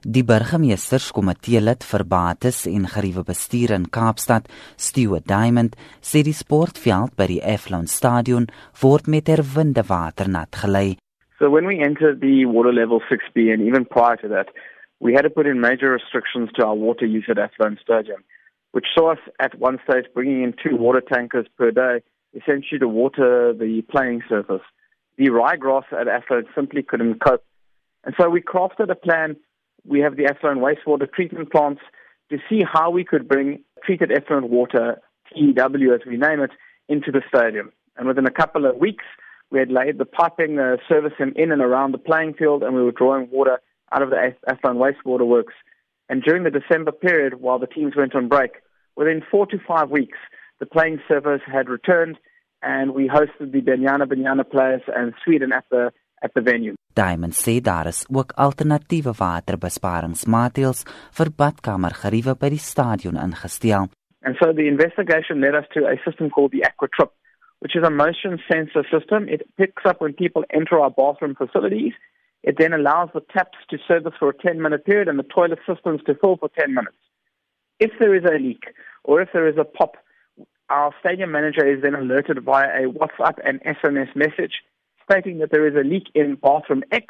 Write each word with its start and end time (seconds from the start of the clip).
Die 0.00 0.22
burgemeesterskomitee 0.24 1.60
lid 1.60 1.84
vir 1.84 2.02
bates 2.08 2.62
en 2.64 2.86
geriewe 2.88 3.20
bestuur 3.20 3.74
in 3.74 3.82
Kaapstad, 3.92 4.46
Stuart 4.80 5.26
Diamond, 5.28 5.74
sê 6.00 6.22
die 6.24 6.32
sportveld 6.32 7.12
by 7.20 7.26
die 7.28 7.42
Eflon 7.44 7.84
Stadion 7.84 8.46
word 8.80 9.10
met 9.12 9.28
herwinde 9.28 9.84
water 9.84 10.30
nat 10.32 10.56
gelei. 10.56 10.96
So 11.36 11.50
when 11.52 11.68
we 11.68 11.84
entered 11.84 12.22
the 12.22 12.46
water 12.46 12.72
level 12.72 13.02
6B 13.12 13.52
and 13.52 13.60
even 13.60 13.84
prior 13.84 14.16
to 14.24 14.28
that, 14.28 14.48
we 15.00 15.12
had 15.12 15.28
to 15.28 15.30
put 15.30 15.46
in 15.46 15.60
major 15.60 15.92
restrictions 15.92 16.48
to 16.56 16.64
our 16.64 16.74
water 16.74 17.04
use 17.04 17.28
at 17.28 17.36
Eflon 17.36 17.76
Stadium, 17.78 18.24
which 18.72 18.88
saw 18.96 19.12
us 19.12 19.20
at 19.38 19.60
one 19.60 19.78
stage 19.84 20.08
bringing 20.14 20.42
in 20.42 20.54
two 20.56 20.76
water 20.76 21.02
tankers 21.02 21.46
per 21.58 21.70
day, 21.72 22.00
essentially 22.32 22.78
to 22.78 22.88
water 22.88 23.52
the 23.52 23.82
playing 23.92 24.22
surface. 24.30 24.64
The 25.18 25.28
ryegrass 25.28 25.92
at 25.92 26.08
Eflon 26.08 26.46
simply 26.54 26.82
couldn't 26.82 27.20
cope. 27.20 27.44
And 28.02 28.14
so 28.18 28.30
we 28.30 28.40
crafted 28.40 28.88
a 28.88 28.94
plan 28.94 29.36
we 29.84 30.00
have 30.00 30.16
the 30.16 30.26
effluent 30.26 30.60
wastewater 30.60 31.10
treatment 31.10 31.50
plants 31.50 31.82
to 32.30 32.38
see 32.48 32.62
how 32.70 32.90
we 32.90 33.04
could 33.04 33.28
bring 33.28 33.62
treated 33.84 34.12
effluent 34.12 34.50
water, 34.50 35.00
TEW 35.34 35.94
as 35.94 36.00
we 36.06 36.16
name 36.16 36.40
it, 36.40 36.50
into 36.88 37.10
the 37.10 37.22
stadium. 37.28 37.72
And 37.96 38.06
within 38.06 38.26
a 38.26 38.30
couple 38.30 38.66
of 38.66 38.76
weeks, 38.76 39.04
we 39.50 39.58
had 39.58 39.70
laid 39.70 39.98
the 39.98 40.04
piping 40.04 40.58
uh, 40.58 40.76
service 40.88 41.12
in 41.18 41.52
and 41.52 41.60
around 41.60 41.92
the 41.92 41.98
playing 41.98 42.34
field, 42.34 42.62
and 42.62 42.74
we 42.74 42.82
were 42.82 42.92
drawing 42.92 43.28
water 43.30 43.60
out 43.92 44.02
of 44.02 44.10
the 44.10 44.34
effluent 44.46 44.78
wastewater 44.78 45.26
works. 45.26 45.54
And 46.08 46.22
during 46.22 46.44
the 46.44 46.50
December 46.50 46.92
period, 46.92 47.40
while 47.40 47.58
the 47.58 47.66
teams 47.66 47.94
went 47.96 48.14
on 48.14 48.28
break, 48.28 48.52
within 48.96 49.22
four 49.28 49.46
to 49.46 49.58
five 49.66 49.90
weeks, 49.90 50.18
the 50.60 50.66
playing 50.66 51.00
service 51.08 51.40
had 51.46 51.68
returned, 51.68 52.18
and 52.62 52.94
we 52.94 53.08
hosted 53.08 53.52
the 53.52 53.60
Banyana 53.60 54.06
Banyana 54.06 54.48
players 54.48 54.82
and 54.94 55.14
Sweden 55.24 55.52
at 55.52 55.64
the 55.70 55.92
at 56.22 56.34
the 56.34 56.40
venue. 56.40 56.76
Diamond 57.00 57.34
sê 57.34 57.60
daar 57.60 57.86
is 57.86 58.00
ook 58.18 58.32
alternatiewe 58.46 59.12
waterbesparingsmaatreëls 59.24 60.80
vir 61.18 61.28
badkamergeriewe 61.40 62.34
by 62.42 62.50
die 62.54 62.64
stadion 62.70 63.16
ingestel. 63.26 63.88
And 64.26 64.36
so 64.40 64.52
the 64.52 64.66
investigation 64.68 65.40
led 65.40 65.54
us 65.60 65.68
to 65.74 65.86
a 65.88 65.96
system 66.04 66.28
called 66.28 66.52
the 66.52 66.64
AquaTrip, 66.68 67.12
which 67.60 67.74
is 67.78 67.84
a 67.86 67.90
motion 68.02 68.36
sensor 68.50 68.84
system. 68.92 69.28
It 69.28 69.48
picks 69.56 69.84
up 69.90 70.02
when 70.02 70.12
people 70.12 70.44
enter 70.50 70.78
our 70.78 70.90
bathroom 70.90 71.34
facilities. 71.42 71.94
It 72.42 72.56
then 72.58 72.74
allows 72.74 73.08
the 73.14 73.24
taps 73.32 73.58
to 73.70 73.78
service 73.88 74.16
for 74.18 74.28
a 74.28 74.36
10 74.36 74.60
minute 74.60 74.84
period 74.84 75.08
and 75.08 75.18
the 75.18 75.30
toilet 75.36 75.60
systems 75.66 76.00
to 76.06 76.14
fill 76.20 76.36
for 76.36 76.50
10 76.58 76.74
minutes. 76.74 77.00
If 77.78 77.92
there 77.98 78.14
is 78.14 78.24
a 78.24 78.38
leak 78.38 78.64
or 79.04 79.22
if 79.22 79.30
there 79.32 79.48
is 79.48 79.56
a 79.56 79.64
pop, 79.64 79.96
our 80.68 80.92
stadium 81.00 81.32
manager 81.32 81.66
is 81.66 81.82
then 81.82 81.94
alerted 81.94 82.44
via 82.44 82.68
a 82.82 82.92
WhatsApp 82.92 83.36
and 83.44 83.60
SMS 83.62 84.14
message 84.14 84.60
stating 85.10 85.38
that 85.38 85.50
there 85.50 85.66
is 85.66 85.74
a 85.74 85.86
leak 85.86 86.06
in 86.14 86.36
bathroom 86.36 86.82
X, 86.92 87.06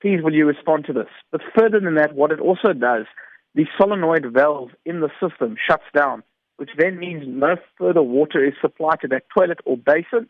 please 0.00 0.20
will 0.22 0.34
you 0.34 0.46
respond 0.46 0.84
to 0.86 0.92
this? 0.92 1.08
But 1.32 1.40
further 1.58 1.80
than 1.80 1.94
that, 1.96 2.14
what 2.14 2.30
it 2.30 2.40
also 2.40 2.72
does, 2.72 3.06
the 3.54 3.66
solenoid 3.78 4.26
valve 4.32 4.70
in 4.84 5.00
the 5.00 5.10
system 5.20 5.56
shuts 5.68 5.84
down, 5.94 6.22
which 6.56 6.70
then 6.78 6.98
means 6.98 7.24
no 7.26 7.56
further 7.78 8.02
water 8.02 8.44
is 8.44 8.54
supplied 8.60 9.00
to 9.00 9.08
that 9.08 9.24
toilet 9.36 9.58
or 9.64 9.76
basin, 9.76 10.28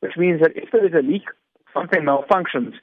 which 0.00 0.16
means 0.16 0.40
that 0.40 0.52
if 0.56 0.70
there 0.72 0.86
is 0.86 0.94
a 0.94 1.06
leak, 1.06 1.24
something 1.74 2.02
malfunctions, 2.02 2.74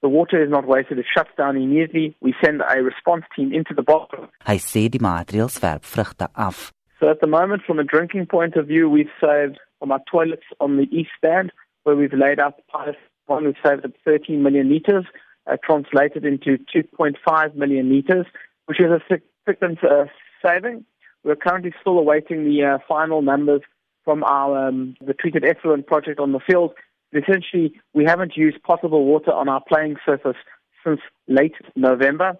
the 0.00 0.08
water 0.08 0.42
is 0.42 0.50
not 0.50 0.66
wasted, 0.66 0.98
it 0.98 1.06
shuts 1.16 1.30
down 1.38 1.56
immediately. 1.56 2.16
We 2.20 2.34
send 2.44 2.60
a 2.60 2.82
response 2.82 3.24
team 3.36 3.52
into 3.52 3.72
the 3.74 3.82
bathroom. 3.82 4.28
Hy 4.42 4.58
sê 4.58 4.88
die 4.90 4.98
maatreëls 4.98 5.60
werp 5.62 5.86
vrugte 5.86 6.26
af. 6.34 6.72
So 6.98 7.10
at 7.10 7.20
the 7.20 7.28
moment, 7.28 7.62
from 7.66 7.78
a 7.78 7.84
drinking 7.84 8.26
point 8.26 8.56
of 8.56 8.66
view, 8.66 8.88
we've 8.90 9.14
saved 9.20 9.58
from 9.78 9.92
our 9.92 10.02
toilets 10.10 10.46
on 10.58 10.76
the 10.76 10.88
east 10.90 11.10
stand, 11.18 11.52
where 11.84 11.94
we've 11.94 12.12
laid 12.14 12.40
out 12.40 12.58
pipes 12.66 12.98
one 13.26 13.44
we've 13.44 13.54
saved 13.64 13.84
up 13.84 13.92
13 14.04 14.42
million 14.42 14.68
litres, 14.68 15.04
uh, 15.46 15.56
translated 15.64 16.24
into 16.24 16.58
2.5 16.74 17.54
million 17.54 17.90
litres, 17.90 18.26
which 18.66 18.80
is 18.80 18.86
a 18.90 19.00
significant 19.10 19.78
uh, 19.84 20.06
saving. 20.44 20.84
We're 21.24 21.36
currently 21.36 21.72
still 21.80 21.98
awaiting 21.98 22.44
the 22.44 22.64
uh, 22.64 22.78
final 22.88 23.22
numbers 23.22 23.62
from 24.04 24.24
our 24.24 24.68
um, 24.68 24.96
the 25.00 25.14
treated 25.14 25.44
effluent 25.44 25.86
project 25.86 26.18
on 26.18 26.32
the 26.32 26.40
field. 26.40 26.72
But 27.12 27.22
essentially, 27.22 27.74
we 27.94 28.04
haven't 28.04 28.36
used 28.36 28.62
potable 28.62 29.04
water 29.04 29.32
on 29.32 29.48
our 29.48 29.62
playing 29.68 29.96
surface 30.04 30.36
since 30.84 31.00
late 31.28 31.54
November. 31.76 32.38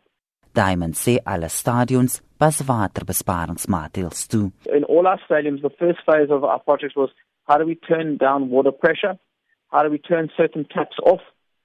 Diamond 0.55 0.97
sê 0.97 1.19
alle 1.25 1.49
stadions 1.49 2.21
pas 2.37 2.61
waterbesparingsmaatreëls 2.61 4.27
toe. 4.29 4.51
In 4.75 4.85
all 4.85 5.06
our 5.06 5.19
stadiums, 5.27 5.62
the 5.62 5.71
first 5.79 6.01
phase 6.05 6.31
of 6.31 6.45
our 6.45 6.59
project 6.59 6.95
was 6.97 7.11
how 7.49 7.56
do 7.59 7.65
we 7.65 7.75
turn 7.75 8.17
down 8.19 8.51
water 8.51 8.73
pressure? 8.73 9.19
How 9.72 9.83
do 9.83 9.91
we 9.91 9.99
turn 9.99 10.28
certain 10.37 10.66
taps 10.66 10.97
off? 11.03 11.22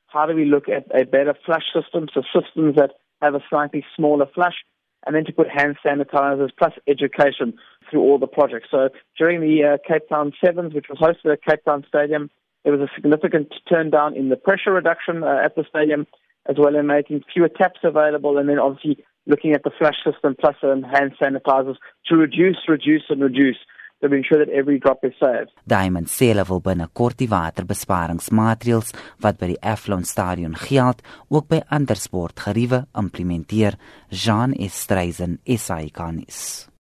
How 0.07 0.25
do 0.25 0.33
we 0.33 0.45
look 0.45 0.69
at 0.69 0.85
a 0.97 1.05
better 1.05 1.35
flush 1.45 1.65
system, 1.75 2.07
so 2.13 2.21
systems 2.33 2.75
that 2.77 2.91
have 3.21 3.35
a 3.35 3.43
slightly 3.49 3.85
smaller 3.95 4.25
flush, 4.33 4.55
and 5.05 5.13
then 5.13 5.25
to 5.25 5.33
put 5.33 5.47
hand 5.49 5.75
sanitizers 5.85 6.49
plus 6.57 6.73
education 6.87 7.53
through 7.89 8.01
all 8.01 8.17
the 8.17 8.27
projects. 8.27 8.69
So 8.71 8.89
during 9.17 9.41
the 9.41 9.63
uh, 9.63 9.77
Cape 9.85 10.07
Town 10.07 10.31
Sevens, 10.43 10.73
which 10.73 10.85
was 10.89 10.99
hosted 10.99 11.33
at 11.33 11.43
Cape 11.43 11.65
Town 11.65 11.83
Stadium, 11.87 12.29
there 12.63 12.73
was 12.73 12.81
a 12.81 12.91
significant 12.95 13.53
turn 13.69 13.89
down 13.89 14.15
in 14.15 14.29
the 14.29 14.37
pressure 14.37 14.71
reduction 14.71 15.23
uh, 15.23 15.41
at 15.43 15.55
the 15.55 15.65
stadium, 15.69 16.07
as 16.49 16.55
well 16.57 16.77
as 16.77 16.85
making 16.85 17.23
fewer 17.33 17.49
taps 17.49 17.81
available, 17.83 18.37
and 18.37 18.47
then 18.47 18.57
obviously 18.57 19.03
looking 19.25 19.51
at 19.51 19.63
the 19.63 19.71
flush 19.77 19.97
system 20.05 20.35
plus 20.39 20.55
um, 20.63 20.83
hand 20.83 21.11
sanitizers 21.21 21.75
to 22.07 22.15
reduce, 22.15 22.57
reduce, 22.69 23.03
and 23.09 23.21
reduce 23.21 23.57
to 24.01 24.13
ensure 24.13 24.43
that 24.43 24.53
every 24.53 24.79
drop 24.79 25.03
is 25.03 25.13
saved. 25.19 25.51
Diamond 25.65 26.11
hulle 26.19 26.45
wil 26.49 26.61
binnekort 26.61 27.17
die 27.17 27.29
waterbesparingsmaatreëls 27.31 28.93
wat 29.23 29.41
by 29.41 29.53
die 29.53 29.61
Aflon 29.61 30.05
Stadion 30.05 30.55
geld, 30.67 31.01
ook 31.29 31.49
by 31.49 31.63
ander 31.73 31.97
sportgeriewe 31.97 32.85
implementeer. 32.97 33.79
Jean 34.09 34.53
Estreisen, 34.53 35.39
SAICanis. 35.45 36.67